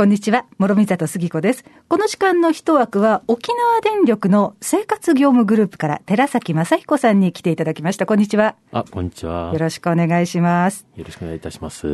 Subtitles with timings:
[0.00, 1.62] こんにちは、諸見里杉子です。
[1.88, 8.06] この時間の一枠は、沖縄電力の生活業務グループから寺崎正彦さんに来ていただきました。
[8.06, 8.56] こんにちは。
[8.72, 9.50] あ、こんにちは。
[9.52, 10.86] よろしくお願いします。
[10.96, 11.86] よろしくお願いいたします。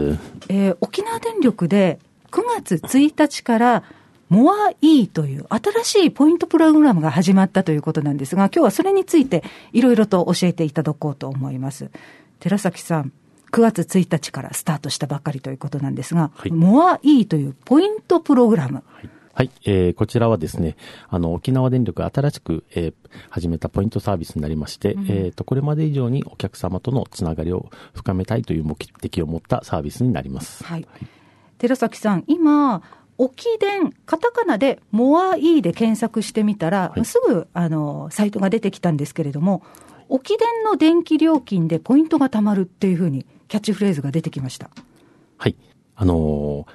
[0.49, 1.99] えー、沖縄電力で
[2.31, 3.83] 9月1日から
[4.29, 9.43] モアイーという新しいポイントプログラムが始まったということなんですが、今日はそれについて
[9.73, 11.91] いろいろと教えていただこうと思います。
[12.39, 13.13] 寺崎さん、
[13.57, 18.85] 9月1日からスタートしたばかりということなんですが、はい、モアイーというポイントプログラム。
[18.87, 20.77] はいはい、えー、こちらはですね、
[21.11, 22.95] あの、沖縄電力新しく、えー、
[23.29, 30.65] 始めたポイントサービスになりまして、うん、えっ、と、これまで以上にお客様とのつながりを深めたいという目的を持ったサービスになります。
[30.65, 30.87] はい。
[31.59, 32.83] 寺崎さん、今、
[33.19, 39.63] 沖電、カタカナでモアイーで検索してみたら、はい、すぐ、あの、サイトが出てきたんですけれども、
[40.09, 44.71] 沖電の電気料金でポイントが貯まるっていうふうにキャッチフレーズが出てきました。
[45.39, 45.57] はい。
[45.95, 46.67] あのー、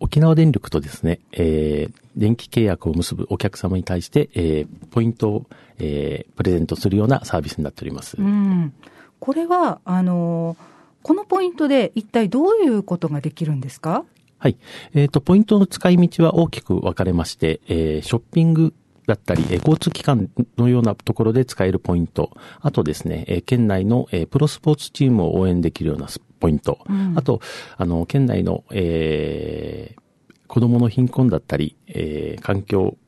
[0.00, 5.46] 沖縄電力とですね、えー、電気契約を結ぶお客様に対して、えー、ポイントを、
[5.78, 8.16] えー、プレゼントするようなサービスになっております。
[8.18, 8.72] うん。
[9.20, 10.56] これは、あのー、
[11.02, 14.04] このポイントで一体どういうことができるんですか？
[14.38, 14.56] はい。
[14.94, 18.74] えっ、ー、と、ポイントの使い道は大きく分かれまして、えー、ショッピング
[19.08, 20.28] だったり、え交通機関
[20.58, 27.40] のようなところで使えるポイント、あとですね、え県内の、えプロスポーツチームを応援できるようなポイント、うん、あと、
[27.78, 30.00] あの、県内の、えー、
[30.46, 32.98] 子供の貧困だったり、えー、環境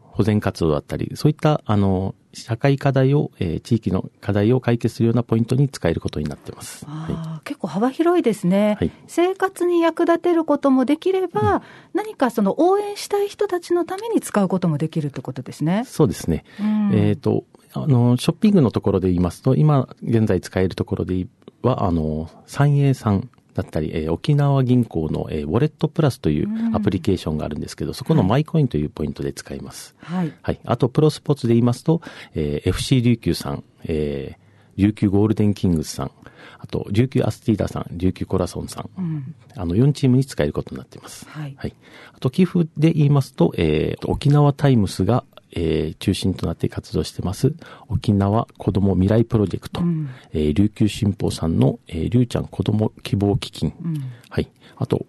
[0.00, 6.86] 保全活動だったり、そういった、あの、社会課題を、えー、地域の課題を解決するようなポイントに使えることになってます。
[6.86, 11.62] はい、結構幅広いですね、はい、生活に役立てることもできれば、うん、
[11.94, 15.84] 何かその応援したい人たちのために使うこともできるってことですね。
[15.86, 16.44] そうですね。
[16.60, 17.44] うん、えっ、ー、と、
[17.74, 21.26] あの、ショッピングのところで言いますと、今現在使えるところで
[21.62, 29.94] は、あの、三栄さんだったり、えー、沖縄銀行の、えー、ウォレットプラスというアプリケーションがあるんですけど、そこのマイコインというポイントで使います。
[30.00, 30.32] はい。
[30.42, 30.60] はい。
[30.64, 32.00] あと、プロスポーツで言いますと、
[32.34, 34.42] えー、FC 琉球さん、えー、
[34.76, 36.10] 琉球ゴールデンキングスさん、
[36.58, 41.26] あと、琉球アスティーダさん、琉球コラソンさん、うん、あの、4チームに使えることになっています。
[41.28, 41.54] はい。
[41.58, 41.74] はい。
[42.14, 47.54] あと、寄付で言いますと、えー、沖縄タイムスが、えー、中心となって活動してます、
[47.88, 53.96] 沖縄子ども未来プロジェクト、うん、えー、琉球新報さんの、えー、りゅうちゃん子ども希望基金、うん、
[54.30, 54.50] はい。
[54.76, 55.06] あと、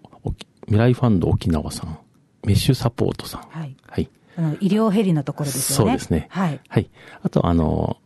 [0.66, 1.98] 未来ファンド沖縄さん、
[2.44, 3.76] メッシュサポートさん、はい。
[3.86, 4.10] はい。
[4.36, 5.92] あの、医療ヘリのところですよね。
[5.92, 6.26] そうですね。
[6.30, 6.60] はい。
[6.68, 6.90] はい。
[7.22, 7.96] あと、あの、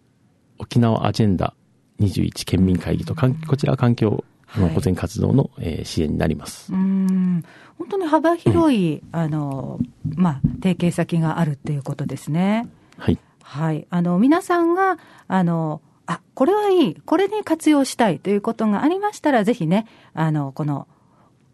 [0.59, 1.55] 沖縄アジェンダ
[2.01, 6.73] 21県民会議と、こちらは環境の保全活動の、えー、支援になります。
[6.73, 7.45] うん
[7.79, 9.79] 本当に幅広い、うん、あの、
[10.17, 12.69] まあ、提携先があるっていうことですね。
[12.97, 13.19] はい。
[13.43, 13.87] はい。
[13.89, 14.99] あの、皆さんが、
[15.29, 20.89] あの、あ、これはいい、これに活用したいということがありましたら、ぜひね、あの、この、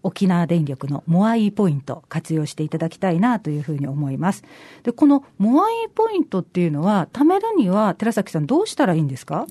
[0.03, 4.45] 沖縄電力のモアイポイント活用していただきたいなというふうに思います。
[4.83, 9.47] で、このモアイポイントっていうのは、貯めるには、寺崎さんどうしたらいいんですか？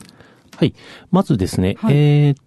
[0.56, 0.75] はい。
[1.12, 2.38] まずですね、はい、えー、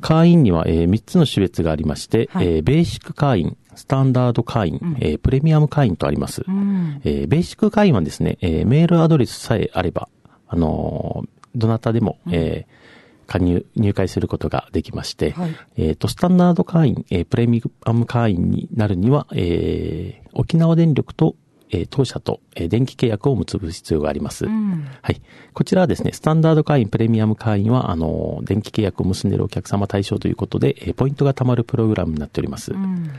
[0.00, 6.44] 会員には、えー、3つの種別がありまして、はい、えー、ベーシック会員、スタンダード会員、うん、えー、プレミアム会員とあります。
[6.46, 10.08] うん、えー、ベーシック会員はですね、えー、メールアドレスさえあれば、
[10.48, 12.86] あのー、どなたでも、うん、えー
[13.26, 21.34] 加入、入会することができまして、はい、えっ、ー、と、スタンダード会員、えー、プレミアム会員になるには、えー、沖縄電力と
[21.70, 24.46] えー、当社と、えー、電気契約を結ぶ必要があります。
[24.46, 25.20] うん、はい。
[25.52, 32.72] こちらはですね、スタンダード会員、プレミアム会員は、あの、電気契約を結んでいるお客様対象ということで、えー、ポイントが貯まるプログラムになっております。
[32.72, 33.10] うん、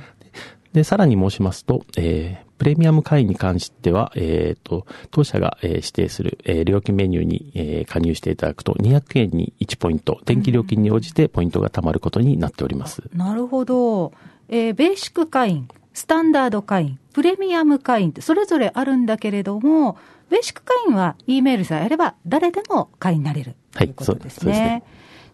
[0.74, 13.04] で、さらに申しますと、えー、プレミアム会員に関しては、えっ、ー、と、当社が、えー、指定する、えー、料金メニューに、えー、加入していただくと、200円に1ポイント、電気料金に応じてポイントが貯まることになっております。
[13.12, 14.12] うん、なるほど。
[14.50, 19.98] えー、ベーシック会員、スタンダード会員、プレミアム会員ってそれぞれあるんだけれども、
[20.30, 24.84] ベーシック会員は E メールさえあれば誰でも会員になれるということですね。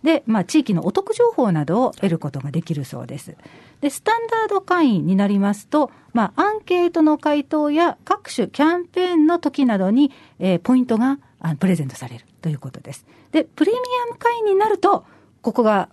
[0.06, 3.36] はい、でまあ、地域のお得情報などを得ることができるそうです。
[3.82, 11.20] で、スタンダード会員になりますと、まあ、アンケートの回答や各種キャンペーンの時などに、えー、ポイントが
[11.60, 13.06] プレゼントされるということです。
[13.34, 13.78] で、プレミ
[14.10, 15.04] アム会員になると、
[15.42, 15.90] ここが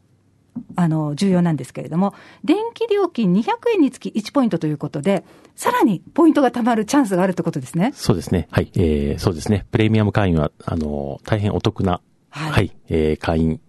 [0.77, 2.15] あの、重要なんですけれども、
[2.45, 3.45] 電気料金200
[3.75, 5.25] 円につき1ポイントということで、
[5.57, 7.93] さらにポイントが貯まるチャンスがあるってことですね。
[7.95, 8.49] そうですね。
[8.51, 8.71] はい。
[8.75, 9.67] えー、そうですね。
[9.71, 12.01] プレミアム会員は、あの、大変お得な、
[12.31, 13.61] はい、はい、えー、会員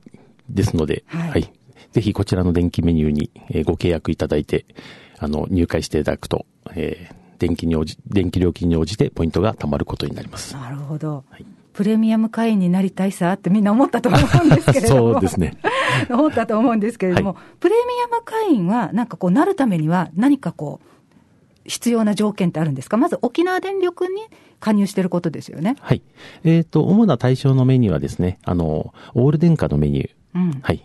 [0.49, 1.53] ですので、はい、はい。
[1.91, 4.65] ぜひこちらの電気メニューに、えー、ご契約いただいて、
[5.19, 10.55] あの、入会していただくと、えー、電気に応じ、電気料金に応じてポイントが貯まることになります。
[10.55, 11.23] なるほど。
[11.29, 15.13] はいプレミアム会員になりたいさってみんな思ったと思うんですけれども。
[15.13, 15.57] そうですね。
[16.09, 17.81] 思ったと思うんですけれども、はい、プレミ
[18.13, 20.87] アム会員はなんかこうなるためには何かこう、
[21.65, 22.97] 必要な条件ってあるんですか？
[22.97, 24.13] まず沖縄電力に
[24.59, 25.75] 加入していることですよね。
[25.79, 26.01] はい。
[26.43, 30.09] えっ、ー、と、主な対象のメニューはですね、あの、オール電化のメニュー。
[30.33, 30.83] うん、はい。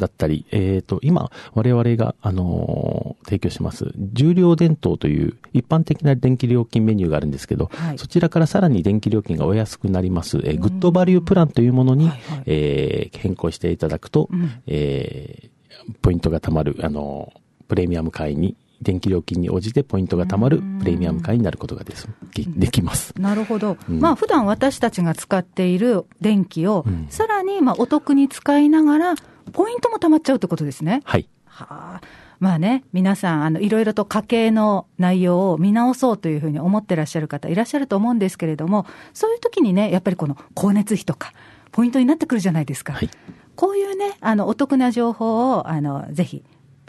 [0.00, 17.32] だったり、えっ、ー、と、今、我々が、あのー、提供します、重量電灯という一般的な電気料金メニューがあるんですけど、はい、そちらからさらに電気料金がお安くなります、えー、グッドバリュープランというものに、はいはい、えー、変更していただくと、うん、えー、ポイントが貯まる、あの
[17.68, 23.12] プレミアム会員に電気料金に応じてポイントが貯まるプレミアム会になることがですできます。
[23.18, 23.76] なるほど。
[23.88, 29.14] うん、まあ普段私たちが使っている電気を、うん、さらにまあお得に使いながら、
[29.52, 31.02] ポイントも貯まっちゃうってことですね。
[31.04, 31.28] はい。
[31.44, 32.00] はあ。
[32.40, 41.34] まあね、皆さん、あの、いろいろと家計の内容を見直そうというふうに思ってらっしゃる方いらっしゃると思うんですけれども、そういう時にね、やっぱりこの光熱費とか、
[41.70, 42.94] ポイントになってくるじゃないですか。
[42.94, 43.10] はい、
[43.56, 46.42] こういうね、あの、お得な情報を、あの、ぜひ、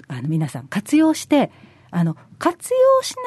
[0.08, 1.52] あの、皆さん活用して、
[1.92, 3.22] あの、活用しな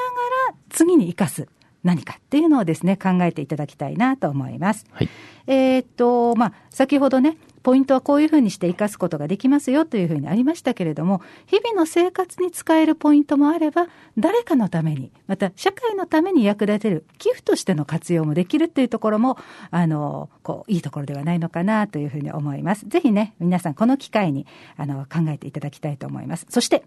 [0.49, 1.49] がら次に生かす
[1.83, 4.87] 何かっていうのをですね、考えていただきたいなと思います。
[4.93, 5.09] はい、
[5.47, 13.89] えっと、まあ、先ほどね、ポイントはこういうふうにして生かすことができますよというふうにありましたけれども、日々の生活に使えるポイントもあれば、
[14.19, 19.39] 誰かのために、また社会のために役立てる寄付としての活用もできるっていうところも、
[19.71, 22.87] あの、こう、いいところではないのかなというふうに思います。
[22.87, 24.47] ぜひね、皆さんこの機会に、
[24.77, 26.45] あの、考えていただきたいと思います。
[26.51, 26.85] そして、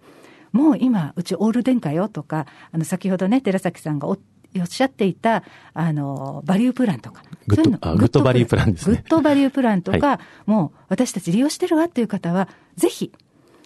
[0.52, 4.08] もう今、うちオール電化よとか、あの、先ほどね、寺崎さんが
[4.59, 5.44] おおっしゃっていた、
[5.74, 7.24] あの、バリュープランとか。
[7.48, 8.98] グッド、グッドバリュープランですね。
[8.98, 13.12] グッドバリュープランとか、はい、もう私たち利用してるわっていう方は、ぜひ、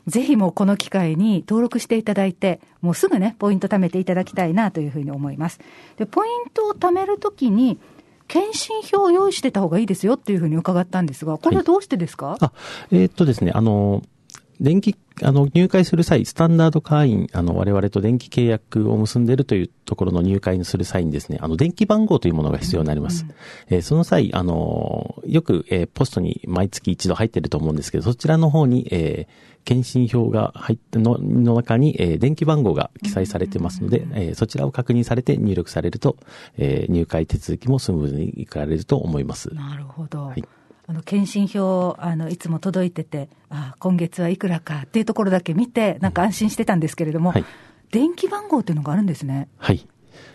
[0.08, 5.60] ぜひもうこの機会に登録していただいて、もうすぐね、ポイント貯めていただきたいなというふうに思います。
[5.98, 7.80] で、ポイントを貯めるときに、
[8.28, 12.52] 検診票を用意してた方がいいですよっていうふうに伺ったんですが、これはどうしてですか、はい、あ、
[12.92, 14.04] えー、っとですね、あの、
[14.62, 23.26] 電気、あの、入会する際、スタンダード会員、あの、我々と電気契約を結んでいるというところの入会にする際にですね、あの、電気番号というものが必要になります。
[23.28, 23.36] うん
[23.76, 36.18] えー、その際、あの、よく、えー、ポストに毎月一度入っていると思うんですけど、そちらの方に、えー、検診票が入っての、の中に、えー、電気番号が記載されてますので、えー、そちらを確認されて入力されると、
[36.58, 39.52] えー、入会手続きもスムーズにいかれると思います。
[39.56, 40.26] なるほど。
[40.26, 40.44] はい
[40.92, 47.46] あの検診票あのいつも届いててあ今月はいくらかっていうところだけ見てなんか安心してたんですけれども、はい、
[47.92, 49.48] 電気番号っていうのがあるんですね。
[49.58, 49.88] はい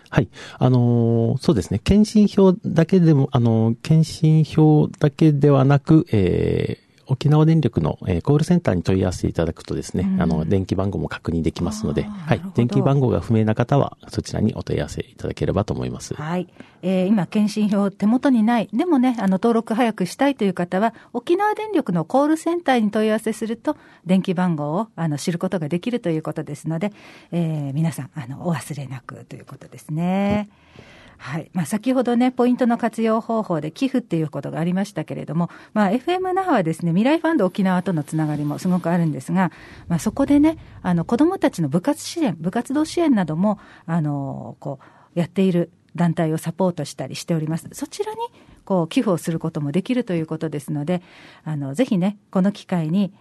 [0.09, 0.29] はい。
[0.57, 1.79] あのー、そうですね。
[1.79, 12.41] 検診票だけでも、あのー、検診票だけではなく、えー、沖縄電力の、えー、コールセンターに問い合わせていただくとですね、うん、あの、電気番号も確認できますので、はい。
[12.55, 16.13] 電気番号が不明な方は、そちらにお問い合わせいただければと思います。
[16.13, 16.47] はい。
[16.81, 18.69] えー、今、検診票手元にない。
[18.73, 26.91] でもね、あの、登録早くしたいという方は、沖縄電力のコールセンターに問い合わせすると、電気番号を、あの、知ることができるということですので、
[27.31, 30.49] えー、皆さん、あの、お忘れなくということですね。
[30.91, 39.51] うんはいまあ、先ほどね、ポイントの活用方法で寄付っていうことがありましたけれども、まあ、FM 那覇はですね、未来ファンド沖縄とのつながりもすごくあるんですが、
[39.87, 44.79] まあ、そこでね、あの子どもたちの部活支援、部活動支援なども、あのこ
[45.15, 47.67] うやっている団体をサポートしたりしております。
[47.73, 48.19] そちらに
[48.63, 51.01] こう寄付をすることもできるということですので、
[51.43, 53.13] あのぜひね、この機会に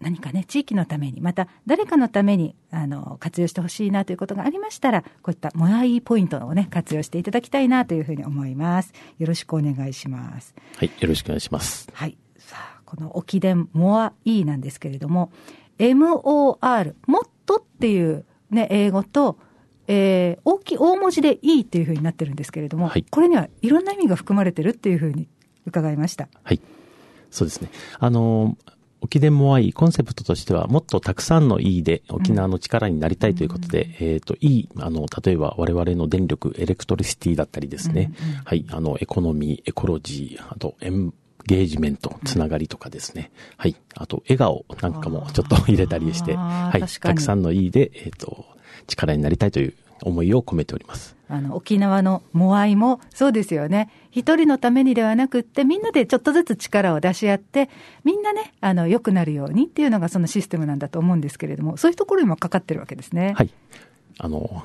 [0.00, 8.92] 何かね、地域のために、また誰かのためにあの活用してほしいなということがありましたら、こういったもやいポイントをね、活用していただきたいなというふうに思います。
[9.18, 10.54] よろしくお願いします。
[10.76, 11.88] はい、よろしくお願いします。
[11.92, 12.16] はい。
[12.38, 15.32] さあ、この沖伝モアイなんですけれども、
[15.78, 19.38] MOR、もっとっていうね、英語と、
[19.88, 25.28] えー、大きい、大文字で E っていうふうになってるんですけれども、はい、これにはいろんな意味が含まれてるっていうふうに
[25.64, 26.28] 伺いました。
[26.42, 26.60] はい。
[27.30, 27.70] そうですね。
[27.98, 28.75] あのー
[29.06, 41.14] 沖電 more E、コンセプトとしては、もっとたくさんの E で沖縄の力になりたいということで、うん、えっ、ー、と、E、あの、例えば我々の電力、 electricity だったりですね、うんうん、はい、あの、エコノミー、エコロジー、あと、エン
[41.46, 43.30] ゲージメント、つながりとかですね。
[43.32, 43.76] うん、はい。
[43.94, 46.80] あと、笑顔なんかもちょっと入れたりして、はい。
[46.80, 48.44] たくさんの E で、えっ、ー、と、
[48.88, 51.15] 力になりたいという思いを込めております。
[51.28, 53.90] あの、沖縄のモアイもそうですよね。
[54.10, 57.68] 一人のためにではなくって、みんなでちょっとずつ力を出し合って、
[58.04, 63.34] みんなね、あの、良くなるようにっていうのがそのシステムなんだと思うんですけれども、そういうところにもかかってるわけですね。
[63.36, 63.50] はい。
[64.18, 64.64] あの、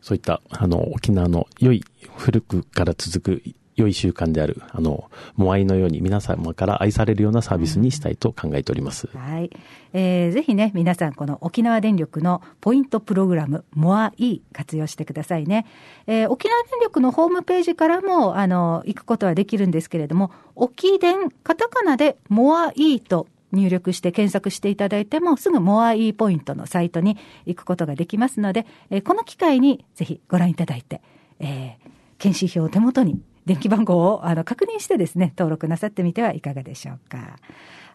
[0.00, 1.84] そういった、あの、沖縄の良い、
[2.16, 3.42] 古くから続く
[3.78, 9.08] 良い習慣である、あの、モアイのように皆様から愛されるようなサービスにしたいと考えております。
[9.16, 9.50] はい。
[9.92, 15.64] えー、ぜひね、皆さん、この沖縄電力のポイントプログラム、モアイ活用してくださいね。
[16.06, 27.16] えー、沖縄電力のホームページからも、あの、行くことはできるんですけれども、沖電、カタカナでモアイと入力して検索していただいても、すぐモア E ポイントのサイトに
[27.46, 31.00] 行くことができますので、えー、この機会にぜひご覧いただいて、
[31.38, 37.38] えー、検視票を手元に電気番号をあの確認してですね、登録なさってみてはいかがでしょうか。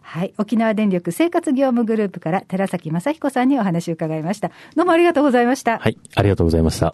[0.02, 0.34] はい。
[0.36, 4.50] 沖縄電力生活業務グループから寺崎正彦さんにお話を伺いました。
[4.74, 5.78] どうもありがとうございました。
[5.78, 5.96] はい。
[6.16, 6.92] ありがとうございました。